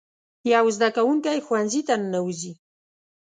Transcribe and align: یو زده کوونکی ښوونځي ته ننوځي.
یو 0.53 0.65
زده 0.75 0.89
کوونکی 0.95 1.37
ښوونځي 1.45 1.81
ته 1.87 1.93
ننوځي. 2.01 2.53